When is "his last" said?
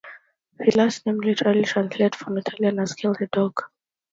0.59-1.05